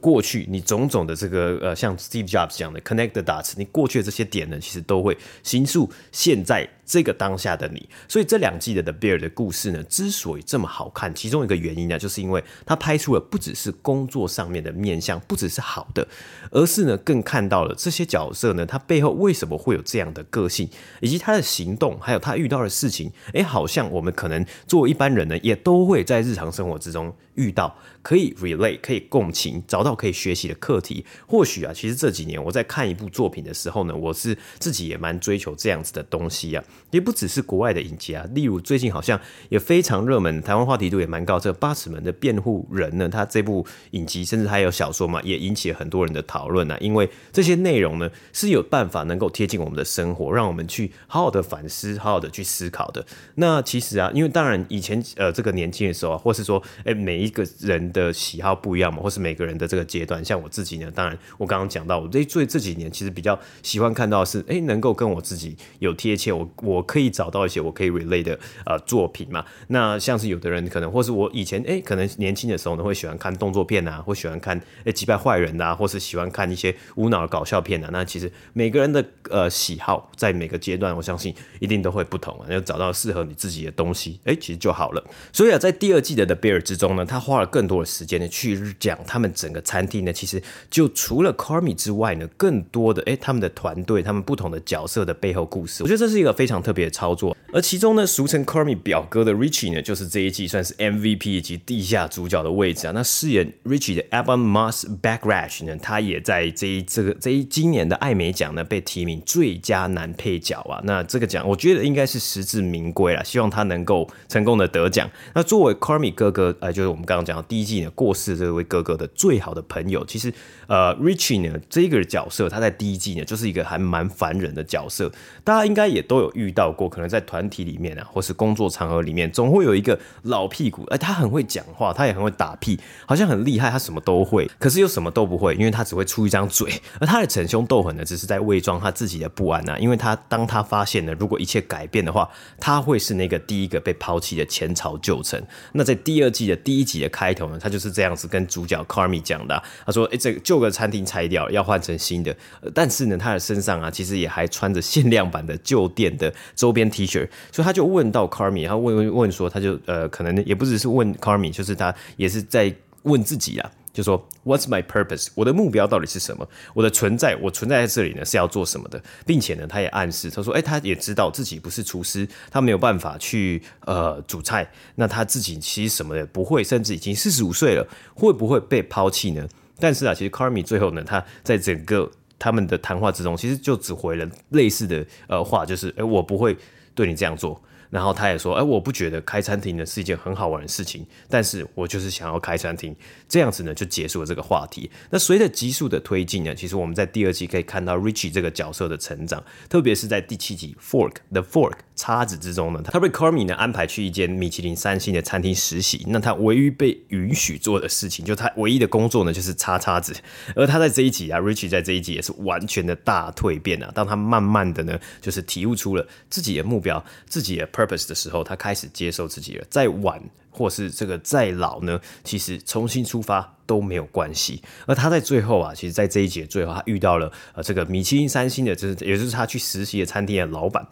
[0.00, 6.68] 过去，你种种的这个呃，像 Steve Jobs 讲的 connect the dots，你过去的这些点呢，其实都会形塑现在。
[6.84, 16.06] 这个当下的你，所以这两季的 The Bear 的故事呢，之所以这么好看，其中一个原因呢，就是因为他拍出了不只是工作上面的面向，不只是好的，
[16.50, 20.68] 而是呢，更看到了这些角色呢，他背后为什么会有这样的个性，
[21.00, 27.76] 以及他的行动，还有他遇到的事情，哎，好像我们可能作为一般人呢，也都会在日常生活之中遇到。
[28.02, 31.06] 可以 relate，可以共情，找到可以学习的课题。
[31.26, 36.62] 或许啊，其实这几年我在看一部作品的时候呢，我是自己也蛮追求这样子的东西啊。
[36.90, 39.18] 也不只是国外的影集啊，例如最近好像
[39.48, 41.40] 也非常热门，台湾话题度也蛮高。
[41.40, 46.76] 这个八尺门的辩护人呢，他这部影集甚至还有小说嘛，也引起了很多人的讨论啊。
[46.82, 53.02] 因为这些内容呢是有办法能够贴近我们的生活，让我们去好好的反思，好好的去思考的。
[53.36, 57.84] 那其实啊，因为当然以前呃这个年轻的时候啊，或是说哎每一个人。
[57.94, 69.44] 的喜好不一样嘛，或是每个人的这个阶段，像我自己呢，当然我刚刚讲到，我这最这几年其实比较喜欢看到的是，哎、能够跟我自己有贴切，我我可以找到一些我可以 relate 的呃作品嘛。
[69.68, 77.90] 那像是有的人可能，或是我以前哎、可能年轻的时候呢，会喜欢看动作片啊，或喜欢看哎击败坏人啊，或是喜欢看一些无脑搞笑片啊。
[77.92, 82.46] 那其实每个人的呃喜好，在每个阶段，我相信一定都会不同啊。
[82.50, 85.04] 要找到适合你自己的东西，哎、其实就好了。
[85.32, 97.36] 所以啊，在第二季的 The Bear 之中呢，他花了更多的时间呢去讲他们整个餐厅呢，其实就除了 Carmy 之外呢，更多的诶，他们的团队，他们不同的角色的背后故事，我觉得这是一个非常特别的操作。
[97.52, 102.92] 而其中呢，俗称 Carmy 表哥的 Richie 呢，就是这一季算是 MVP 以及地下主角的位置啊。
[102.92, 110.80] 那饰演 Richie 的 Ebon Moss Backrash 呢，他也在这一这个这一今年的艾美奖呢被提名最佳男配角啊。
[110.82, 115.08] 那这个奖我觉得应该是实至名归啦，希望他能够成功的得奖。
[115.32, 118.14] 那作为 Carmy 哥哥，呃，就是我们刚刚讲到第一季呢过。
[118.14, 120.04] 世这位哥哥的最好的朋友。
[120.06, 120.32] 其实，
[120.68, 125.10] 呃，Richie 呢，这个角色他在第一季呢，就是一个还蛮烦人的角色。
[125.42, 130.84] 大家应该也都有遇到过，可能在团体里面啊，或是工作场合里面，总会有一个老屁股。
[130.90, 136.72] 哎，他很会讲话，他也很会打屁，好像很厉害，他什么都会，可是又什么都不会，因为他只会出一张嘴。
[137.00, 139.76] 而他的逞凶斗狠呢，只是在伪装他自己的不安啊。
[139.78, 145.44] 因为他当他发现呢，如果一切改变的话，他会是那个第一个被抛弃的前朝旧臣。
[145.72, 148.14] 那在第二季的第一集的开头呢，他就是这样。
[148.14, 152.32] 子跟主角 Carmy 讲的，他说：“哎，这个旧的餐厅拆掉，要换成新的。
[152.72, 157.28] 但是呢，他的身上啊，其实也还穿着限量版的旧店的周边 T 恤。
[157.50, 165.28] 所以他就问到 Carmy，他问问问说，他就呃，可能也不只是问 Carmy，就是他也是在问自己啊。”就说 What's my purpose？
[165.34, 166.46] 我的目标到底是什么？
[166.74, 169.02] 我的存在，我存在在这里呢是要做什么的？
[169.24, 174.68] 并且呢，他也暗示他说，哎，他也知道自己不是厨师，他没有办法去呃煮菜。
[174.96, 179.48] 那他自己其实什么也不会，甚至已经四十五岁了，会不会被抛弃呢？
[179.78, 186.56] 但是啊，其实 Carmy 最后呢，他在整个他们的谈话之中，其实就只回了类似的呃话，就是哎，我不会
[186.96, 187.62] 对你这样做。
[187.94, 192.92] 然后他也说，哎，我不觉得开餐厅呢是一件很好玩的事情，但是我就是想要开餐厅，
[193.28, 194.90] 这样子呢就结束了这个话题。
[195.10, 210.12] 那随着集数的推进呢，其实我们在第二季可以看到 Richie 这个角色的成长，特别是在第七集 Fork the Fork 叉子之中呢，他被 Carmy 呢安排去一间米其林三星的餐厅实习，那他唯一被允许做的事情，就他唯一的工作呢就是叉叉子，
[210.56, 219.64] 而他在这一集啊，Richie 在这一集也是完全的大蜕变啊，当他慢慢的呢就是体悟出了自己的目标，自己的 purpose 的时候，他开始接受自己了。
[219.70, 224.62] 再晚或是这个再老呢，其实重新出发都没有关系。
[224.86, 230.86] 而他在最后啊，其实，在这一节最后，他遇到了呃这个米其林三星的，就是也就是他去实习的餐厅的老板。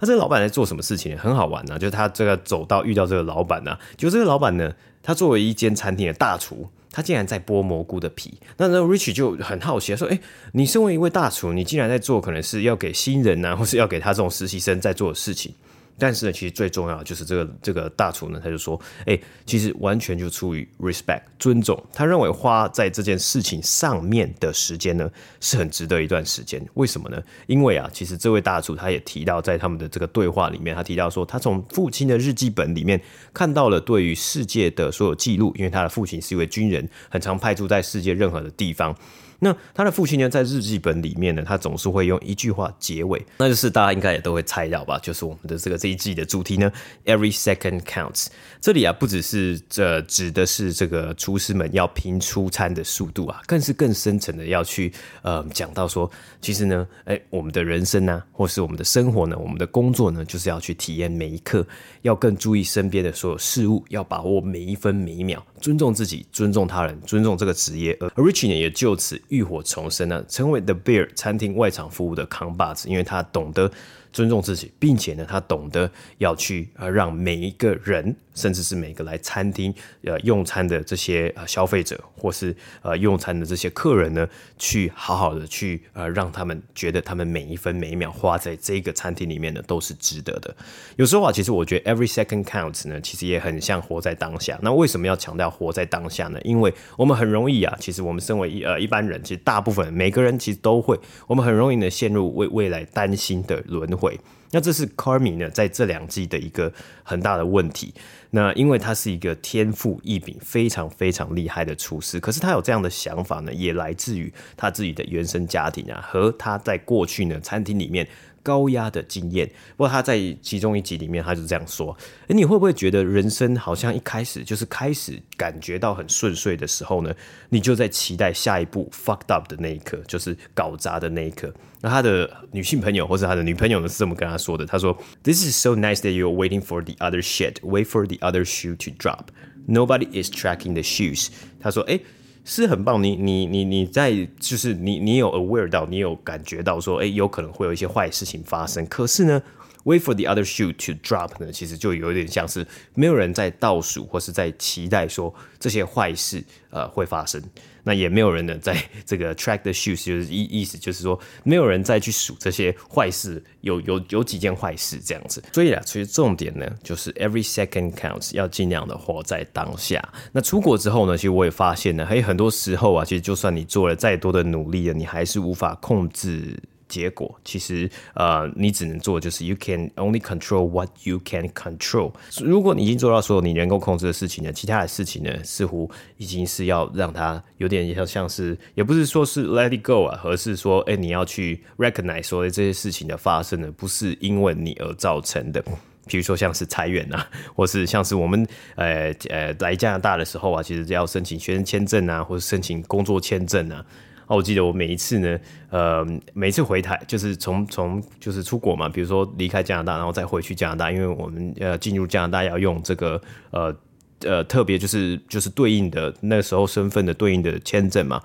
[0.00, 1.18] 那这个老板在做什么事情？
[1.18, 4.72] 很好玩呢、啊，就是他这个走到遇到这个老板呢、啊，就这个老板呢，
[5.02, 8.38] 他作为一间餐厅的大厨，他竟然在剥蘑菇的皮。
[8.58, 10.20] 那那 Rich 就很好奇，说：“哎，
[10.52, 15.54] 你身为一位大厨，你竟然在做可能是要给新人啊，或是要给他这种实习生在做的事情。”
[15.98, 26.64] 但是呢，其实最重要就是这个这个大厨呢，他就说，哎，其实完全就出于 respect 尊重，他认为花在这件事情上面的时间呢，是很值得一段时间。
[26.74, 27.20] 为什么呢？
[27.46, 33.00] 因为啊，其实这位大厨他也提到，在他们的这个对话里面，他提到说，他从父亲的日记本里面
[33.34, 38.94] 看到了对于世界的所有记录，因为他的父亲是一位军人，很常派驻在世界任何的地方。
[39.40, 46.72] 那他的父亲呢，在日记本里面呢，他总是会用一句话结尾，那就是大家应该也都会猜到吧，就是我们的这个这一季的主题呢
[47.04, 48.26] ，Every second counts。
[48.60, 61.64] 这里啊，不只是这指的是这个厨师们要拼出餐的速度啊，更是更深层的要去呃讲到说，其实呢，哎，我们的人生呢、或是我们的生活呢，我们的工作呢，就是要去体验每一刻，
[62.02, 67.96] 要更注意身边的所有事物，要把握每一分每一秒，尊重自己，尊重他人，尊重这个职业。
[68.00, 69.20] 而 Richie 呢，也就此。
[69.28, 73.70] 浴火重生呢，成为 The Bear 餐厅外场服务的扛把子，因为他懂得。
[74.18, 82.52] 尊重自己，并且呢，他懂得要去呃让每一个人，甚至是每个来餐厅呃用餐的这些呃消费者，或是
[82.82, 84.28] 呃用餐的这些客人呢，
[84.58, 90.52] 去好好的去呃让他们觉得他们每一分每一秒花在这个餐厅里面呢都是值得的。
[90.96, 94.58] 有时候啊，其实我觉得 every second counts 呢，其实也很像活在当下。
[94.62, 96.40] 那为什么要强调活在当下呢？
[96.42, 104.07] 因为我们很容易啊，其实我们身为一呃一般人，其实大部分每个人其实都会，我们很容易呢陷入为未来担心的轮回。
[104.50, 107.92] 那这是 Carmi 呢，在这两季的一个很大的问题。
[108.30, 118.06] 那因为他是一个天赋异禀、非常非常厉害的厨师，可是他有这样的想法呢，也来自于他自己的原生家庭啊，和他在过去呢餐厅里面。
[118.42, 119.46] 高压的经验，
[119.76, 121.96] 不过他在其中一集里面，他就这样说：
[122.26, 127.14] 诶，你会不会觉得人生好像一开始就是开始感觉到很顺遂的时候呢？
[127.48, 131.52] 你就在期待下一步 fucked up 的那一刻，就是搞砸的那一刻。
[131.80, 138.76] 那他的女性朋友或者他的女朋友呢是这么跟他说的：他说，This is so nice that you're waiting for the other shit, wait for the other shoe
[138.76, 139.26] to drop.
[139.66, 141.28] Nobody is tracking the shoes。
[141.60, 142.00] 他说，诶。
[142.50, 148.86] 是很棒，你你你你在就是你你有 aware 到，你有感觉到说，哎，有可能会有一些坏事情发生。
[148.86, 149.42] 可是呢
[149.84, 157.42] ，wait for the other shoe to drop 呢，其实就有点像是没有人在倒数或是在期待说这些坏事呃会发生。
[157.88, 165.42] 那也没有人能，在 这个 track the shoes，就是意意思就是说，没有人再去数这些坏事，有有有几件坏事这样子。
[165.54, 170.06] 所以啊，其实重点呢，就是 every second counts，要尽量的活在当下。
[170.32, 176.62] 那出国之后呢，其实我也发现呢，还有很多时候啊，其实就算你做了再多的努力了，你还是无法控制。
[176.88, 182.12] 结果其实，呃，你只能做就是 you can only control what you can control。
[182.42, 195.62] 如果你已经做到所有你能够控制的事情呢，其他的事情呢，似乎已经是要让它有点像像是，也不是说是 let it go 啊，而是说，哎，你要去 recognize 说这些事情的发生呢，不是因为你而造成的。
[196.06, 198.46] 比如说像是裁员啊，或是像是我们
[198.76, 203.84] 呃呃来加拿大的时候啊，其实要申请学生签证啊，或者申请工作签证啊。
[204.28, 205.38] 哦，我记得我每一次呢，
[205.70, 213.74] 呃，每次回台就是从从就是出国嘛，比如说离开加拿大，然后再回去加拿大，因为我们呃进入加拿大要用这个呃
[214.20, 218.20] 呃特别就是就是对应的那时候身份的对应的签证嘛。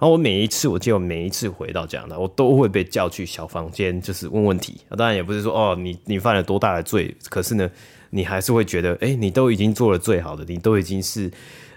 [0.00, 4.80] 然后我每一次，我记得我每一次回到加拿大，我都会被叫去小房间，就是问问题。
[4.96, 7.68] 当然也不是说哦，你你犯了多大的罪，可是呢，
[8.10, 11.28] 你还是会觉得，哎，你都已经做了最好的，你都已经是。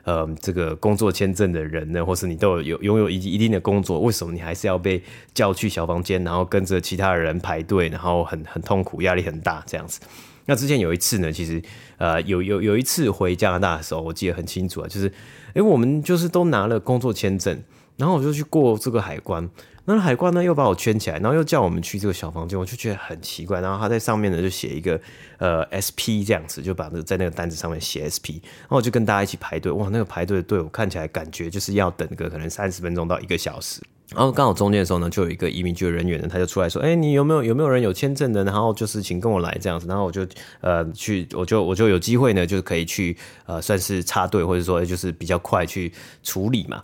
[0.03, 5.01] 呃，这个工作签证的人呢，或是你都有拥有一一定的工作，为什么你还是要被
[5.33, 9.99] 叫去小房间，然后跟着其他人排队，然后很很痛苦，压力很大这样子？
[10.47, 11.61] 那之前有一次呢，其实
[11.97, 15.11] 呃有有有一次回加拿大的时候，我记得很清楚啊，就是
[15.53, 17.63] 诶，我们就是都拿了工作签证，
[17.97, 19.47] 然后我就去过这个海关。
[19.93, 23.61] 那海关呢又把我圈起来，然后又叫我们去这个小房间，我就觉得很奇怪。
[23.61, 24.99] 然后他在上面呢就写一个
[25.37, 29.71] 呃 SP 这样子，就把那在那个单子上面写 SP，然后我就跟大家一起排队。
[29.71, 33.81] 哇，那个排队的队伍看起来感觉就是要等个可能三十分钟到一个小时。
[34.13, 38.43] 然后刚好中间的时候呢，就有一个移民局的人员呢，他就出来说：“哎，你有没有有没有人有签证的？
[38.43, 40.27] 然后就是请跟我来这样子。”然后我就
[40.59, 43.15] 呃去，我就我就有机会呢，就是可以去
[43.45, 46.83] 呃算是插队，或者说就是比较快去处理嘛。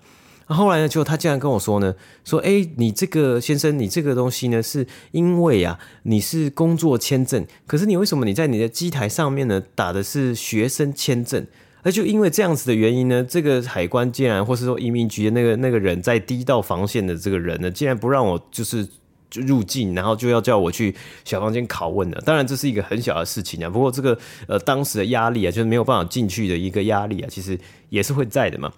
[0.56, 1.94] 后来呢，就他竟然跟我说呢，
[2.24, 11.46] 说：“哎，你这个先生，你这个东西呢，是因为啊你是工作签证，可是你为什么你在你的机台上面呢打的是学生签证？”
[11.84, 18.86] 那就因为这样子的原因呢，这个海关竟然，或是说移民局的那个那个人在第一道防线的这个人呢，竟然不让我就是
[19.30, 20.94] 就入境，然后就要叫我去
[21.24, 22.22] 小房间拷问了。
[22.26, 24.18] 当然这是一个很小的事情啊，不过这个
[24.48, 27.58] 呃当时的压力啊，就是没有办法进去的一个压力啊，其实
[27.90, 28.72] 也是会在的嘛。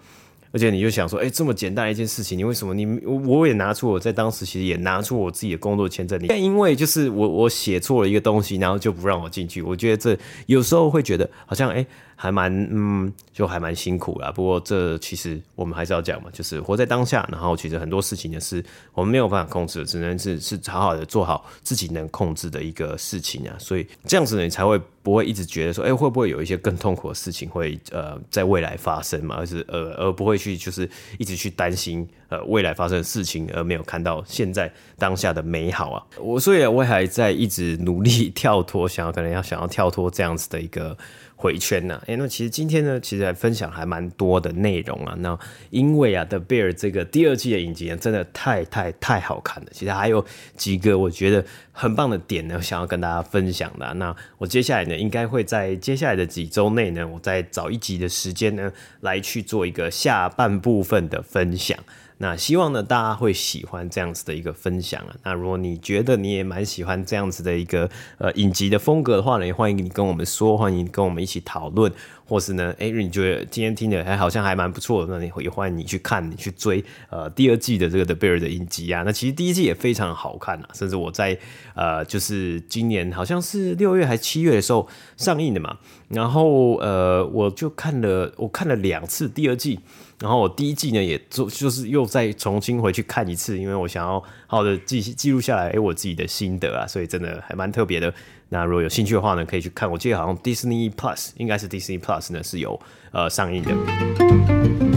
[0.52, 9.62] 而且你就想说，哎、这么简单一件事情，你为什么你我也拿出我在当时其实也拿出我自己的工作签证，但因为就是我我写错了一个东西，然后就不让我进去。
[9.62, 11.86] 我觉得这有时候会觉得好像哎、
[12.20, 14.30] 还蛮嗯，就还蛮辛苦啦。
[14.30, 17.26] 不过这其实我们还是要讲嘛，就是活在当下。
[17.32, 18.62] 然后其实很多事情呢是
[18.92, 23.56] 我们没有办法控制的，只能是是好好的做好自己能控制的一个事情啊。
[23.58, 24.78] 所以这样子呢，你才会。
[25.02, 29.34] 不会一直觉得说，哎，会不会有一些更痛苦的事情会呃在未来发生嘛？
[29.38, 36.04] 而是呃而不会去就是一直去担心呃未来发生的事情，而没有看到现在当下的美好啊。
[36.18, 40.94] 我所以我还在一直努力跳脱，想要可能要想要跳脱这样子的一个。
[41.40, 45.14] 回圈呐、啊，哎，那其实今天呢，其实还分享还蛮多的内容啊。
[45.20, 45.38] 那
[45.70, 49.70] 因为啊，《The Bear》这个第二季的影集呢，真的太太太好看了。
[49.72, 50.22] 其实还有
[50.54, 58.70] 几个我觉得很棒的点呢，想要跟大家分享的、那我接下来呢，应该会在接下来的几周内呢，我再找一集的时间呢，
[59.00, 61.78] 来去做一个下半部分的分享。
[62.22, 65.16] 那希望呢，大家会喜欢这样子的一个分享啊。
[65.24, 71.90] 那如果你觉得你也蛮喜欢这样子的一个呃影集的风格的话呢，也欢迎你跟我们说，欢迎跟我们一起讨论，
[72.26, 79.02] 或是呢，哎，你觉得今天听的还好像还蛮不错的，那你也欢迎你去看，你去追呃第二季的这个 The Bear 的影集啊。
[79.02, 81.38] 那其实第一季也非常好看啊，甚至我在
[81.74, 85.78] 呃就是今年好像是六月还七月的时候上映的嘛，
[86.10, 89.80] 然后呃我就看了我看了两次第二季。
[90.20, 98.12] 然后我第一季呢，也做就是又再重新回去看一次，因为我想要好好的记记录下来，诶，我自己的心得啊，所以真的还蛮特别的。
[98.50, 99.90] 那如果有兴趣的话呢，可以去看。
[99.90, 102.78] 我记得好像 Disney Plus 应该是 Disney Plus 呢是有
[103.12, 104.89] 呃上映的。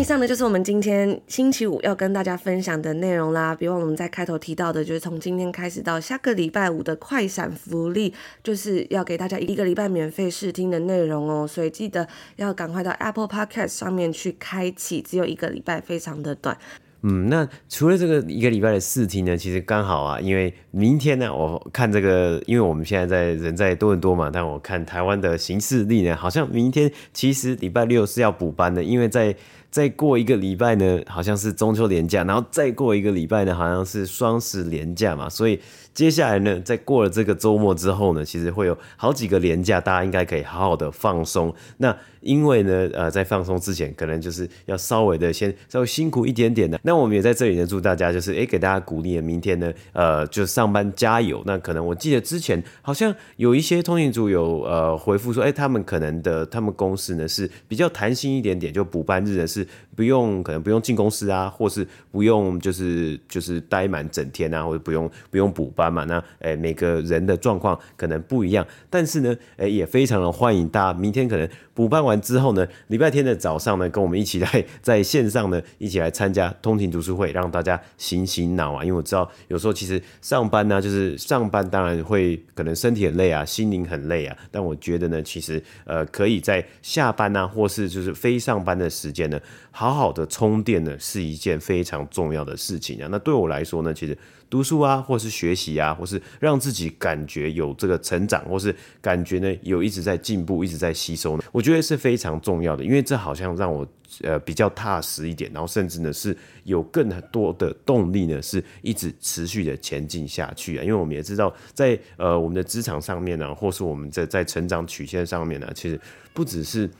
[0.00, 3.54] 以上呢就是我们今天星期五要跟大家分享的内容啦。
[3.54, 11.46] 别忘我们在开头提到的，就是从今天开始到下个礼拜五的快闪福利，就是要给大家一个礼拜免费试听的内容哦。
[11.46, 16.56] 所以记得要赶快到 Apple Podcast 上面去开启，只有一个礼拜，非常的短。
[17.02, 29.36] 嗯，那除了这个一个礼拜的试听呢，其实刚好啊，因为明天呢，我看这个，因为我们现在在人在多伦多嘛，但我看台湾的行事历呢，好像明天其实礼拜六是要补班的，因为在。
[29.70, 35.60] 再过一个礼拜呢，好像是中秋连假，然后再过一个礼拜呢，好像是双十连假嘛，所以。
[35.92, 41.52] 接下来呢，在过了这个周末之后呢，其实会有好几个连假，大家应该可以好好的放松。
[41.78, 46.78] 那因为呢，呃，在放松之前，可能就是要稍微的先稍微辛苦一点点的。
[46.84, 49.20] 那我们也在这里呢，祝大家就是诶，给大家鼓励。
[49.20, 51.42] 明天呢，呃，就上班加油。
[51.44, 59.59] 那可能我记得之前好像有一些通讯组有呃回复说，诶，他们可能的他们公司呢是比较弹性一点点，就补班日呢是
[59.96, 71.48] 不用可能不用进公司啊，或是不用就是就是待满整天啊，或者不用不用补班嘛，那诶，每个人的状况可能不一样，但是呢，诶，也非常的欢迎大家明天可能
[71.80, 78.84] 补班完之后呢，礼拜天的早上呢，跟我们一起来在线上呢，一起来参加通勤读书会，让大家醒醒脑啊！
[78.84, 93.08] 因为我知道有时候其实上班呢，就是上班当然会可能身体很累啊，心灵很累啊，但我觉得呢，其实呃，可以在下班啊，或是就是非上班的时间呢，好好的充电呢，是一件非常重要的事情啊。
[93.10, 94.14] 那对我来说呢，其实。
[94.50, 103.86] 读书啊，或是学习啊，或是让自己感觉有这个成长，或是感觉呢有一直在进步，一直在吸收呢，我觉得是非常重要的，因为这好像让我
[104.22, 110.82] 呃比较踏实一点，然后甚至呢是有更多的动力呢，是一直持续的前进下去啊。
[110.82, 115.98] 因为我们也知道在，在呃我们的职场上面呢，或是我们在在成长曲线上面呢，其实
[116.34, 116.90] 不只是。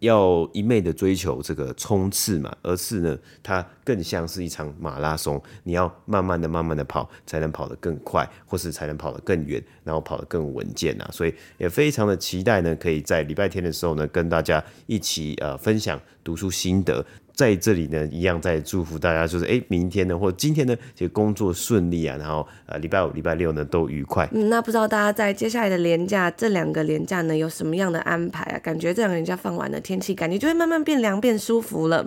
[0.00, 11.08] 要一昧的追求这个冲刺嘛，而是呢，它更像是一场马拉松，你要慢慢的、慢慢的跑，才能跑得更快，或是才能跑得更远，然后跑得更稳健啊。
[11.12, 16.00] 所以也非常的期待呢，可以在礼拜天的时候呢，跟大家一起呃分享。
[16.28, 17.02] 读书心得。
[17.32, 24.28] 在这里呢，一样在祝福大家，就是哎，明天呢，或今天呢，其实工作顺利啊，然后呃，礼拜五、礼拜六呢都愉快。
[24.32, 28.58] 嗯，那不知道大家在接下来的连假这两个连假呢，有什么样的安排啊？
[28.58, 32.04] 感觉这两个连假放完了，天气感觉就会慢慢变凉、变舒服了。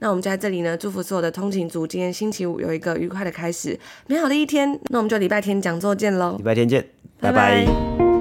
[0.00, 4.78] 那我们就在这里呢，祝福所有的通勤族，今天星期五有一个愉快的开始，美好的一天。
[4.90, 6.86] 那我们就礼拜天讲座见喽，礼拜天见，
[7.20, 7.64] 拜拜。
[7.64, 8.13] 拜拜。